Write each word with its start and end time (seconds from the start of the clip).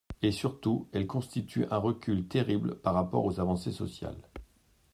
Et 0.23 0.31
surtout, 0.31 0.89
elle 0.93 1.05
constitue 1.05 1.67
un 1.69 1.77
recul 1.77 2.27
terrible 2.27 2.73
par 2.79 2.95
rapport 2.95 3.23
aux 3.23 3.39
avancées 3.39 3.71
sociales. 3.71 4.27